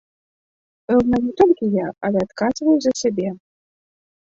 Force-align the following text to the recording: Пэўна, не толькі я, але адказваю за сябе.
Пэўна, 0.91 1.15
не 1.25 1.33
толькі 1.43 1.69
я, 1.75 1.87
але 2.09 2.19
адказваю 2.27 2.77
за 2.89 2.97
сябе. 3.05 3.29